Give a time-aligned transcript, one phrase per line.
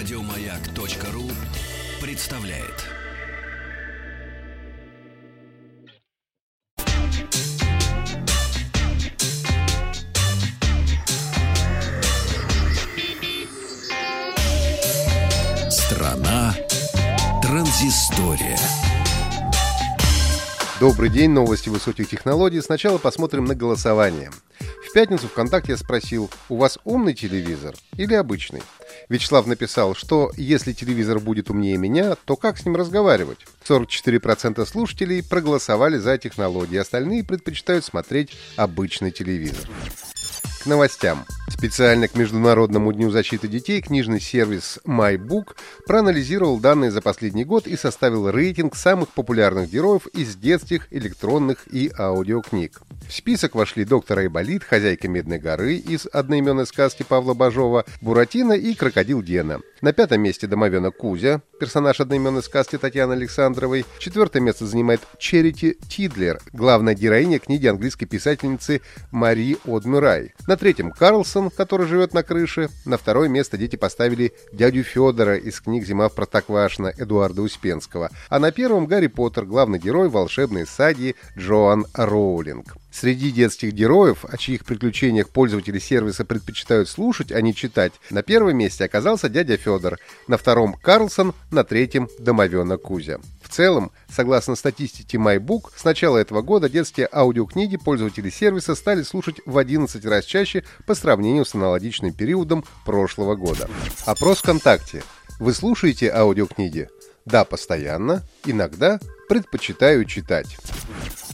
[0.00, 1.30] Радиомаяк.ру
[2.00, 2.86] представляет.
[15.70, 16.54] Страна
[17.42, 18.58] транзистория.
[20.80, 22.62] Добрый день, новости высоких технологий.
[22.62, 24.30] Сначала посмотрим на голосование.
[24.88, 28.62] В пятницу ВКонтакте я спросил, у вас умный телевизор или обычный?
[29.10, 33.38] Вячеслав написал, что если телевизор будет умнее меня, то как с ним разговаривать?
[33.68, 39.68] 44% слушателей проголосовали за технологии, остальные предпочитают смотреть обычный телевизор.
[40.62, 41.24] К новостям.
[41.48, 47.78] Специально к Международному дню защиты детей книжный сервис MyBook проанализировал данные за последний год и
[47.78, 52.82] составил рейтинг самых популярных героев из детских, электронных и аудиокниг.
[53.08, 58.74] В список вошли доктор Айболит, хозяйка Медной горы из одноименной сказки Павла Бажова, Буратино и
[58.74, 59.60] крокодил Гена.
[59.82, 63.86] На пятом месте домовенок Кузя, персонаж одноименной сказки Татьяны Александровой.
[63.98, 70.34] Четвертое место занимает Черити Тидлер, главная героиня книги английской писательницы Мари Одмюрай.
[70.46, 72.68] На третьем Карлсон, который живет на крыше.
[72.84, 78.10] На второе место дети поставили дядю Федора из книг «Зима в Простоквашино» Эдуарда Успенского.
[78.28, 82.76] А на первом Гарри Поттер, главный герой волшебной саги Джоан Роулинг.
[82.92, 88.56] Среди детских героев, о чьих приключениях пользователи сервиса предпочитают слушать, а не читать, на первом
[88.56, 89.69] месте оказался дядя Федор,
[90.26, 93.18] на втором— Карлсон, на третьем— домовенок Кузя.
[93.42, 99.40] В целом, согласно статистике MyBook, с начала этого года детские аудиокниги пользователи сервиса стали слушать
[99.44, 103.68] в 11 раз чаще по сравнению с аналогичным периодом прошлого года.
[104.06, 105.02] Опрос ВКонтакте.
[105.38, 106.88] Вы слушаете аудиокниги?
[107.24, 108.22] Да, постоянно.
[108.44, 108.98] Иногда
[109.28, 110.56] предпочитаю читать.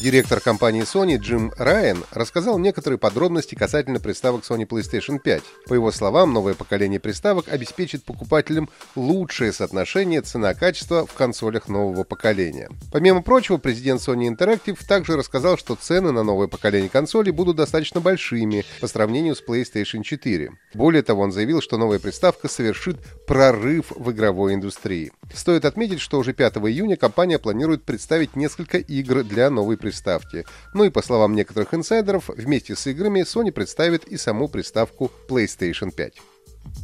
[0.00, 5.42] Директор компании Sony Джим Райан рассказал некоторые подробности касательно приставок Sony PlayStation 5.
[5.66, 12.70] По его словам, новое поколение приставок обеспечит покупателям лучшее соотношение цена-качество в консолях нового поколения.
[12.90, 18.00] Помимо прочего, президент Sony Interactive также рассказал, что цены на новое поколение консолей будут достаточно
[18.00, 20.50] большими по сравнению с PlayStation 4.
[20.72, 22.96] Более того, он заявил, что новая приставка совершит
[23.26, 25.12] прорыв в игровой индустрии.
[25.34, 30.44] Стоит отметить, что уже 5 июня компания планирует представить несколько игр для новой приставки приставки.
[30.72, 35.90] Ну и по словам некоторых инсайдеров, вместе с играми Sony представит и саму приставку PlayStation
[35.90, 36.14] 5.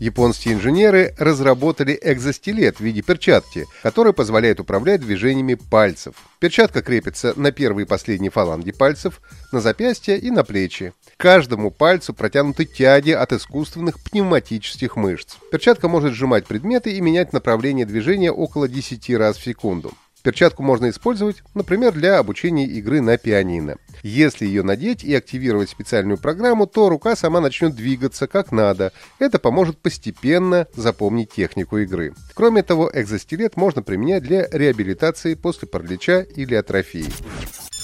[0.00, 6.14] Японские инженеры разработали экзостилет в виде перчатки, который позволяет управлять движениями пальцев.
[6.38, 9.20] Перчатка крепится на первые и последние фаланги пальцев,
[9.52, 10.92] на запястье и на плечи.
[11.18, 15.34] каждому пальцу протянуты тяги от искусственных пневматических мышц.
[15.50, 19.92] Перчатка может сжимать предметы и менять направление движения около 10 раз в секунду.
[20.24, 23.76] Перчатку можно использовать, например, для обучения игры на пианино.
[24.02, 28.94] Если ее надеть и активировать специальную программу, то рука сама начнет двигаться как надо.
[29.18, 32.14] Это поможет постепенно запомнить технику игры.
[32.32, 37.04] Кроме того, экзостилет можно применять для реабилитации после паралича или атрофии.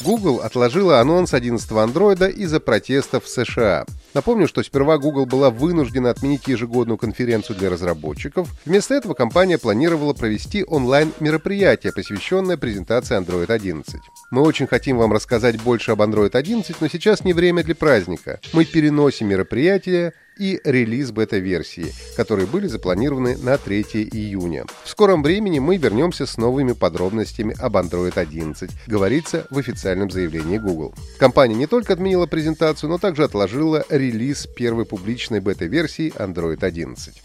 [0.02, 3.84] Google отложила анонс 11 андроида из-за протестов в США.
[4.14, 8.48] Напомню, что сперва Google была вынуждена отменить ежегодную конференцию для разработчиков.
[8.64, 14.00] Вместо этого компания планировала провести онлайн-мероприятие, посвященное презентации Android 11.
[14.30, 18.40] Мы очень хотим вам рассказать больше об Android 11, но сейчас не время для праздника.
[18.52, 24.64] Мы переносим мероприятие и релиз бета-версии, которые были запланированы на 3 июня.
[24.84, 30.56] В скором времени мы вернемся с новыми подробностями об Android 11, говорится в официальном заявлении
[30.56, 30.94] Google.
[31.18, 37.22] Компания не только отменила презентацию, но также отложила релиз первой публичной бета-версии Android 11.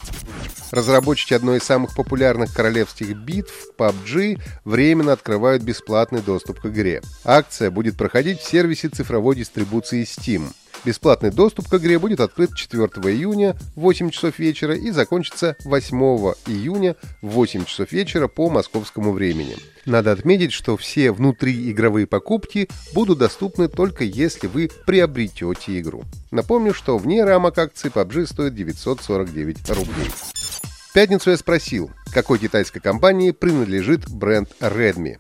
[0.72, 7.02] Разработчики одной из самых популярных королевских битв, PUBG, временно открывают бесплатный доступ к игре.
[7.24, 10.52] Акция будет проходить в сервисе цифровой дистрибуции Steam.
[10.86, 15.98] Бесплатный доступ к игре будет открыт 4 июня в 8 часов вечера и закончится 8
[16.46, 19.56] июня в 8 часов вечера по московскому времени.
[19.86, 26.04] Надо отметить, что все внутриигровые покупки будут доступны только если вы приобретете игру.
[26.30, 30.10] Напомню, что вне рамок акции PUBG стоит 949 рублей.
[30.34, 35.18] В пятницу я спросил, какой китайской компании принадлежит бренд Redmi.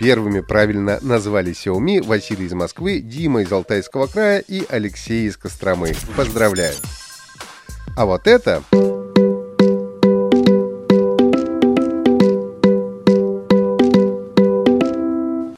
[0.00, 5.92] Первыми правильно назвали Xiaomi Василий из Москвы, Дима из Алтайского края и Алексей из Костромы.
[6.16, 6.72] Поздравляю!
[7.98, 8.62] А вот это...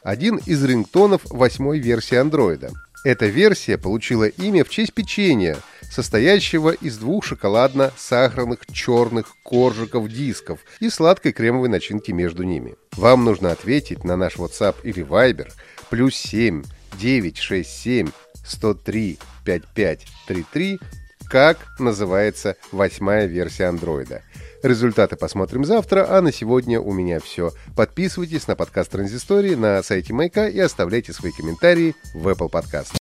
[0.02, 2.70] Один из рингтонов восьмой версии андроида.
[3.04, 5.56] Эта версия получила имя в честь печенья–
[5.92, 12.76] состоящего из двух шоколадно-сахарных черных коржиков дисков и сладкой кремовой начинки между ними.
[12.96, 15.52] Вам нужно ответить на наш WhatsApp или Viber
[15.90, 16.62] плюс 7
[16.98, 18.08] 967
[18.44, 20.80] 103 5533
[21.28, 24.22] как называется восьмая версия андроида.
[24.62, 27.52] Результаты посмотрим завтра, а на сегодня у меня все.
[27.74, 33.01] Подписывайтесь на подкаст Транзистории на сайте Майка и оставляйте свои комментарии в Apple Podcast.